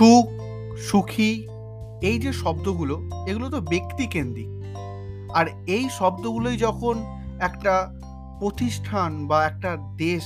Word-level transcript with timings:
সুখ, 0.00 0.26
সুখী, 0.88 1.30
এই 2.08 2.16
যে 2.24 2.30
শব্দগুলো, 2.42 2.94
এগুলো 3.30 3.46
তো 3.54 3.58
ব্যক্তিকেন্দ্রিক। 3.72 4.50
আর 5.38 5.46
এই 5.76 5.84
শব্দগুলোই 5.98 6.56
যখন 6.56 6.96
একটা 7.48 7.74
প্রতিষ্ঠান 8.40 9.10
বা 9.30 9.38
একটা 9.46 9.70
দেশ 9.96 10.24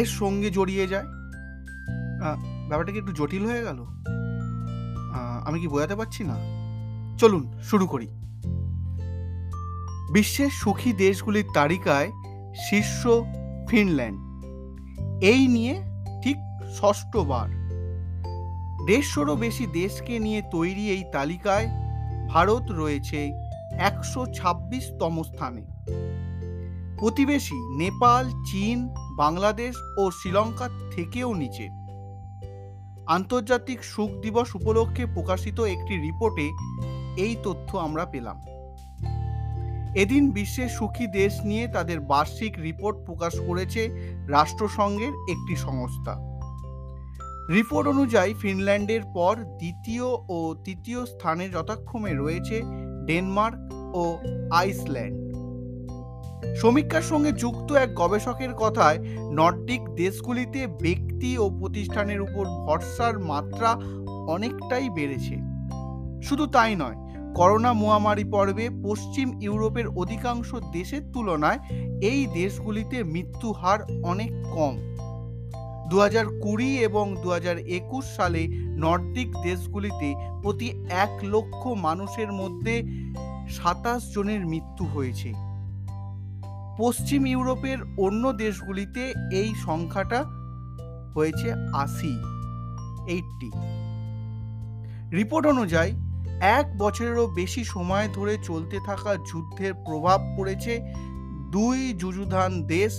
এর 0.00 0.08
সঙ্গে 0.20 0.48
জড়িয়ে 0.50 0.86
যায় 0.92 1.08
ব্যাপারটা 2.68 2.90
কি 2.92 2.98
একটু 2.98 3.14
জটিল 3.18 3.44
হয়ে 3.50 3.66
গেল? 3.68 3.78
আমি 5.46 5.56
কি 5.62 5.68
বোঝাতে 5.72 5.94
পারছি 6.00 6.22
না? 6.30 6.36
চলুন, 7.20 7.44
শুরু 7.68 7.86
করি। 7.92 8.08
বিশ্বের 10.14 10.52
সুখী 10.60 10.90
দেশগুলির 11.04 11.46
তালিকায় 11.54 12.10
শীর্ষ 12.64 13.00
ফিনল্যান্ড। 13.68 14.18
এই 15.32 15.42
নিয়ে 15.54 15.74
ঠিক 16.22 16.36
ষষ্ঠবার 16.78 17.48
দেড়শোরও 18.86 19.36
বেশি 19.36 19.66
দেশকে 19.66 20.18
নিয়ে 20.18 20.42
তৈরি 20.50 20.90
এই 20.90 21.04
তালিকায় 21.12 21.68
ভারত 22.28 22.62
রয়েছে 22.70 23.32
একশো 23.78 24.26
ছাব্বিশতম 24.26 25.22
স্থানে। 25.22 25.62
প্রতিবেশী 26.98 27.54
নেপাল, 27.54 28.30
চীন, 28.46 28.88
বাংলাদেশ 29.16 29.76
ও 29.98 30.10
শ্রীলঙ্কা 30.10 30.68
থেকেও 30.90 31.34
নিচে। 31.34 31.68
আন্তর্জাতিক 33.06 33.84
সুখ 33.84 34.10
দিবস 34.22 34.54
উপলক্ষে 34.54 35.06
প্রকাশিত 35.06 35.60
একটি 35.60 35.96
রিপোর্টে 35.96 36.46
এই 37.16 37.36
তথ্য 37.42 37.76
আমরা 37.76 38.04
পেলাম। 38.04 38.40
এদিন 39.94 40.30
বিশ্বের 40.30 40.68
সুখী 40.68 41.06
দেশ 41.06 41.40
নিয়ে 41.44 41.68
তাদের 41.68 42.00
বার্ষিক 42.00 42.58
রিপোর্ট 42.58 42.96
প্রকাশ 43.06 43.40
করেছে 43.40 43.88
রাষ্ট্রসংঘের 44.28 45.12
একটি 45.30 45.56
সংস্থা। 45.56 46.35
রিপোর্ট 47.54 47.88
অনুযায়ী 47.88 48.34
ফিনল্যান্ডের 48.34 49.02
পর 49.14 49.34
দ্বিতীয় 49.36 50.06
ও 50.28 50.54
তৃতীয় 50.64 51.06
স্থানে 51.06 51.48
যথাক্রমে 51.48 52.12
রয়েছে 52.14 52.62
ডেনমার্ক 53.06 53.58
ও 53.94 54.02
আইসল্যান্ড। 54.50 55.16
সমীক্ষার 56.56 57.02
সঙ্গে 57.02 57.32
যুক্ত 57.32 57.72
এক 57.72 57.94
গবেষকের 57.94 58.52
কথায়, 58.54 58.98
নর্ডিক 59.32 59.80
দেশগুলিতে 59.94 60.66
ব্যক্তি 60.66 61.38
ও 61.38 61.50
প্রতিষ্ঠানের 61.50 62.20
উপর 62.20 62.44
ভরসার 62.66 63.18
মাত্রা 63.18 63.70
অনেকটাই 64.28 64.90
বেড়েছে। 64.90 65.36
শুধু 66.22 66.46
তাই 66.46 66.74
নয়, 66.74 66.96
করোনা 67.34 67.72
মহামারী 67.72 68.24
পর্বে 68.24 68.70
পশ্চিম 68.84 69.40
ইউরোপের 69.40 69.86
অধিকাংশ 69.86 70.54
দেশের 70.72 71.02
তুলনায় 71.12 71.58
এই 72.02 72.26
দেশগুলিতে 72.26 73.04
মৃত্যু 73.04 73.52
হার 73.52 73.80
অনেক 74.02 74.30
কম। 74.54 74.74
দু 75.90 75.96
কুড়ি 76.42 76.78
এবং 76.78 77.16
দু 77.22 77.28
একুশ 77.78 78.04
সালে 78.16 78.42
নর্দিক 78.76 79.28
দেশগুলিতে 79.42 80.14
প্রতি 80.42 80.68
এক 80.88 81.12
লক্ষ 81.22 81.66
মানুষের 81.66 82.32
মধ্যে 82.32 82.74
সাতাশ 83.48 84.14
জনের 84.14 84.46
মৃত্যু 84.46 84.84
হয়েছে। 84.84 85.32
পশ্চিম 86.78 87.26
ইউরোপের 87.26 87.78
অন্য 87.98 88.32
দেশগুলিতে 88.32 89.02
এই 89.32 89.54
সংখ্যাটা 89.66 90.24
হয়েছে 91.14 91.48
আশি, 91.74 92.12
এইটটি। 93.08 93.50
রিপোর্ট 95.12 95.46
অনুযায়ী, 95.46 95.92
এক 96.40 96.78
বছরেরও 96.78 97.26
বেশি 97.26 97.64
সময় 97.64 98.08
ধরে 98.14 98.38
চলতে 98.42 98.78
থাকা 98.86 99.16
যুদ্ধের 99.16 99.72
প্রভাব 99.74 100.20
পড়েছে 100.36 100.72
দুই 101.50 101.92
যুযুধান 101.92 102.50
দেশ, 102.66 102.92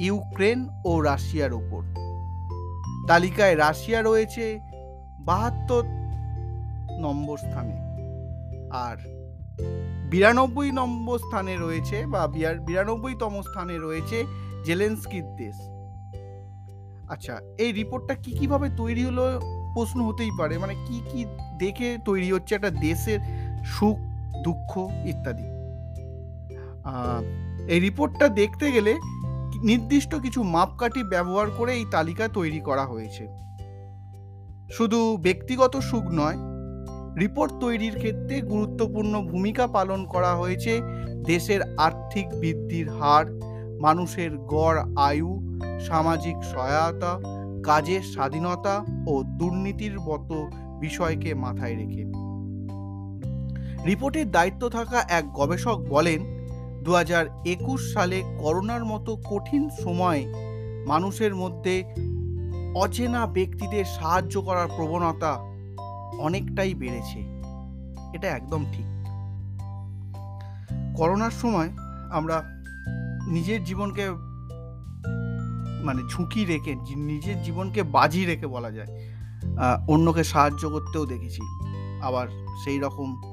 ইউক্রেন 0.00 0.58
ও 0.84 1.00
রাশিয়ার 1.00 1.52
ওপর। 1.52 1.82
তালিকায় 3.10 3.56
রাশিয়া 3.56 4.00
রয়েছে 4.02 4.44
বাহাত্তর 5.28 5.84
নম্বর 7.04 7.36
স্থানে। 7.36 7.76
আর 8.86 8.96
বিরানব্বই 10.10 10.70
নম্বর 10.80 11.16
স্থানে 11.18 11.54
রয়েছে 11.56 11.98
বা 12.06 12.22
বিরানব্বইতম 12.66 13.34
স্থানে 13.42 13.76
রয়েছে 13.78 14.18
জেলেন্সকির 14.66 15.26
দেশ। 15.36 15.56
আচ্ছা 17.08 17.34
এই 17.58 17.70
রিপোর্টটা 17.72 18.14
কি 18.14 18.30
কীভাবে 18.38 18.66
তৈরি 18.76 19.02
হলো 19.04 19.24
প্রশ্ন 19.74 19.98
হতেই 20.08 20.32
পারে। 20.38 20.54
মানে 20.58 20.74
কি 20.86 20.96
কি 21.10 21.20
দেখে 21.58 21.88
তৈরি 22.04 22.28
হচ্ছে 22.32 22.52
একটা 22.54 22.70
দেশের 22.86 23.20
সুখ, 23.74 23.96
দুঃখ 24.44 24.70
ইত্যাদি। 25.12 25.46
এই 27.72 27.80
রিপোর্টটা 27.80 28.26
দেখতে 28.40 28.66
গেলে 28.72 28.92
নির্দিষ্ট 29.62 30.14
কিছু 30.14 30.42
মাপকাঠি 30.42 31.02
ব্যবহার 31.02 31.46
করে 31.58 31.72
এই 31.74 31.84
তালিকা 31.90 32.28
তৈরি 32.28 32.60
করা 32.60 32.86
হয়েছে। 32.86 33.28
শুধু 34.72 35.16
ব্যক্তিগত 35.22 35.76
সুখ 35.76 36.04
নয়, 36.12 36.36
রিপোর্ট 37.20 37.52
তৈরির 37.60 37.96
ক্ষেত্রে 37.96 38.40
গুরুত্বপূর্ণ 38.40 39.22
ভূমিকা 39.22 39.66
পালন 39.66 40.06
করা 40.06 40.34
হয়েছে 40.34 40.80
দেশের 41.24 41.60
আর্থিক 41.76 42.28
বৃদ্ধির 42.40 42.88
হার, 42.90 43.26
মানুষের 43.80 44.38
গড় 44.38 44.80
আয়ু, 44.96 45.58
সামাজিক 45.80 46.36
সহায়তা, 46.42 47.20
কাজের 47.64 48.02
স্বাধীনতা 48.02 48.84
ও 49.08 49.22
দুর্নীতির 49.24 50.00
মতো 50.00 50.50
বিষয়কে 50.80 51.34
মাথায় 51.34 51.76
রেখে। 51.76 52.04
রিপোর্টের 53.86 54.30
দায়িত্ব 54.30 54.68
থাকা 54.68 55.04
এক 55.08 55.32
গবেষক 55.32 55.84
বলেন 55.88 56.39
দু 56.82 56.94
সালে 57.94 58.22
করোনার 58.38 58.84
মতো 58.84 59.16
কঠিন 59.16 59.70
সময়ে 59.82 60.34
মানুষের 60.86 61.34
মধ্যে 61.34 61.84
অচেনা 62.74 63.26
ব্যক্তিদের 63.26 63.84
সাহায্য 63.84 64.40
করার 64.40 64.68
প্রবণতা 64.76 65.38
অনেকটাই 66.18 66.74
বেড়েছে। 66.74 67.40
এটা 68.14 68.28
একদম 68.28 68.64
ঠিক। 68.72 68.84
করোনার 70.96 71.30
সময় 71.30 71.68
আমরা 72.10 72.42
নিজের 73.28 73.64
জীবনকে 73.64 74.10
মানে 75.84 76.02
ঝুঁকি 76.10 76.44
রেখে, 76.44 76.74
নিজের 76.96 77.42
জীবনকে 77.42 77.82
বাজি 77.82 78.26
রেখে 78.26 78.46
বলা 78.46 78.70
যায় 78.70 79.10
অন্যকে 79.88 80.24
সাহায্য 80.24 80.68
করতেও 80.68 81.06
দেখেছি। 81.06 81.42
আবার 82.02 82.28
সেই 82.64 82.78
রকম 82.78 83.29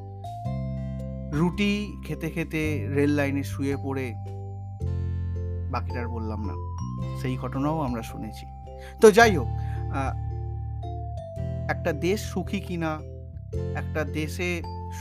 রুটি 1.32 1.72
খেতে 2.06 2.28
খেতে 2.30 2.62
রেল 2.96 3.10
লাইনে 3.10 3.44
শুয়ে 3.44 3.76
পড়ে 3.84 4.08
বাকিটা 5.72 6.00
আর 6.00 6.08
বললাম 6.08 6.42
না, 6.50 6.56
সেই 7.22 7.36
ঘটনাও 7.38 7.78
আমরা 7.82 8.02
শুনেছি। 8.02 8.46
তো 9.02 9.08
যাই 9.12 9.34
হোক 9.38 9.50
একটা 11.74 11.92
দেশ 12.06 12.20
সুখী 12.34 12.60
কিনা, 12.60 12.92
একটা 13.82 14.02
দেশে 14.20 14.50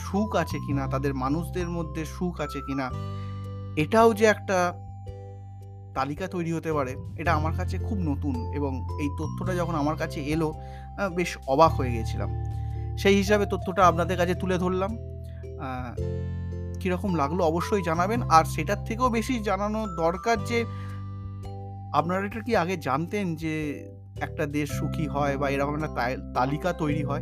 সুখ 0.04 0.30
আছে 0.36 0.58
কিনা, 0.66 0.82
তাদের 0.86 1.12
মানুষদের 1.14 1.68
মধ্যে 1.76 2.02
সুখ 2.16 2.34
আছে 2.40 2.60
কিনা, 2.66 2.86
এটাও 3.82 4.08
যে 4.18 4.24
একটা 4.34 4.58
তালিকা 5.94 6.26
তৈরি 6.34 6.50
হতে 6.52 6.70
পারে, 6.72 6.92
এটা 7.20 7.32
আমার 7.34 7.54
কাছে 7.58 7.76
খুব 7.78 7.98
নতুন 8.10 8.34
এবং 8.58 8.72
এই 9.02 9.08
তথ্যটা 9.18 9.52
যখন 9.60 9.74
আমার 9.74 9.96
কাছে 9.96 10.18
এলো 10.34 10.48
বেশ 11.16 11.30
অবাক 11.46 11.72
হয়ে 11.78 11.92
গেছিলাম। 11.96 12.30
সেই 12.98 13.16
হিসাবে 13.16 13.44
তথ্যটা 13.52 13.82
আপনাদের 13.86 14.16
কাছে 14.20 14.34
তুলে 14.34 14.58
ধরলাম। 14.58 14.92
কীরকম 16.80 17.14
লাগল 17.14 17.40
অবশ্যই 17.40 17.82
জানাবেন। 17.82 18.22
আর 18.22 18.44
সেটার 18.44 18.84
থেকেও 18.84 19.08
বেশি 19.08 19.38
জানানো 19.38 19.86
দরকার 19.86 20.44
যে, 20.44 20.64
আপনারা 21.94 22.26
এটা 22.26 22.40
কি 22.40 22.56
আগে 22.56 22.76
জানতেন 22.76 23.34
যে 23.34 23.86
একটা 24.20 24.46
দেশ 24.46 24.70
সুখী 24.70 25.06
হয় 25.06 25.36
বা 25.36 25.50
এরকম 25.50 25.74
একটা 25.74 26.16
তালিকা 26.34 26.72
তৈরি 26.72 27.02
হয়? 27.02 27.20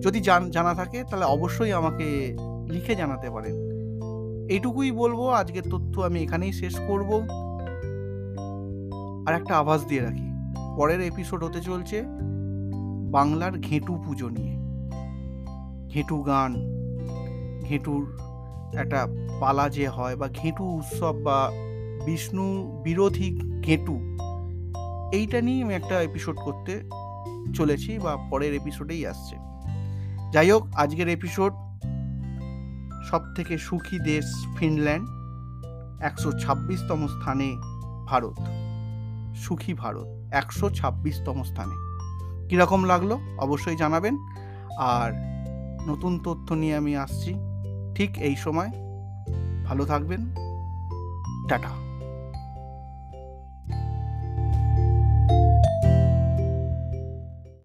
যদি 0.00 0.20
জান- 0.20 0.74
থাকে 0.74 1.04
তাহলে 1.10 1.24
অবশ্যই 1.24 1.72
আমাকে 1.72 2.36
লিখে 2.68 2.94
জানাতে 2.94 3.30
পারেন। 3.30 3.54
এইটুকুই 4.50 4.90
বলব, 4.90 5.28
আজকের 5.28 5.62
তথ্য 5.62 6.00
আমি 6.00 6.22
এখানেই 6.22 6.52
শেষ 6.52 6.80
করব। 6.88 7.14
আর 9.28 9.34
একটা 9.34 9.58
আভাস 9.58 9.84
দিয়ে 9.84 10.00
রাখি, 10.00 10.30
পরের 10.76 11.00
এপিসোড 11.00 11.44
হতে 11.44 11.60
চলছে 11.60 12.04
বাংলার 13.10 13.52
ঘেঁটু 13.52 14.02
পুজো 14.04 14.28
নিয়ে। 14.28 14.56
ঘেঁটু 15.88 16.22
গান, 16.22 16.56
ঘেঁটুর 17.64 18.18
একটা 18.74 19.06
পালা 19.40 19.68
যে 19.68 19.88
হয় 19.88 20.16
বা 20.16 20.28
ঘেঁটু 20.28 20.64
উৎসব 20.64 21.22
বা 21.22 21.50
বিষ্ণু 22.06 22.80
বিরোধী 22.84 23.60
ঘেঁটু, 23.62 24.16
এইটা 25.12 25.40
নিয়ে 25.40 25.64
আমি 25.64 25.74
একটা 25.74 26.02
এপিসোড 26.02 26.36
করতে 26.44 26.82
চলেছি 27.54 27.98
বা 27.98 28.16
পরের 28.30 28.54
এপিসোডেই 28.54 29.06
আসছে। 29.06 29.36
যাই 30.32 30.50
হোক, 30.50 30.66
আজকের 30.76 31.08
এপিসোড 31.08 31.52
সব 33.10 33.20
থেকে 33.36 33.58
সুখী 33.58 33.98
দেশ 33.98 34.24
ফিনল্যান্ড, 34.56 35.08
একশো 36.02 36.32
ছাব্বিশতম 36.32 37.06
স্থানে 37.06 37.56
ভারত, 38.06 38.38
সুখী 39.36 39.74
ভারত, 39.74 40.06
একশো 40.32 40.70
ছাব্বিশতম 40.70 41.42
স্থানে। 41.42 41.72
কীরকম 42.48 42.84
লাগল? 42.84 43.16
অবশ্যই 43.38 43.76
জানাবেন। 43.76 44.16
আর 44.78 45.12
নতুন 45.86 46.18
তথ্য 46.18 46.54
নিয়ে 46.54 46.76
আমি 46.76 46.96
আসছি। 46.96 47.34
ঠিক 47.96 48.18
এই 48.18 48.36
সময়। 48.36 48.70
ভালো 49.64 49.84
থাকবেন। 49.84 50.30
টাটা। 51.48 51.85